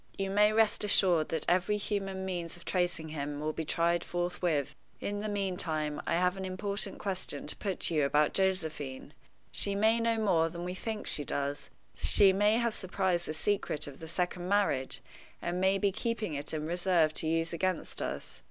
[0.17, 4.73] You may rest assured that every human means of tracing him will be tried forthwith.
[4.99, 9.13] In the meantime, I have an important question to put to you about Josephine.
[9.51, 13.85] She may know more than we think she does; she may have surprised the secret
[13.85, 15.01] of the second marriage,
[15.39, 18.39] and may be keeping it in reserve to use against us.